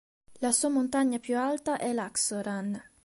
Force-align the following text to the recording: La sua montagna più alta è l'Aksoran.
La 0.39 0.51
sua 0.51 0.69
montagna 0.69 1.19
più 1.19 1.37
alta 1.37 1.77
è 1.77 1.93
l'Aksoran. 1.93 2.83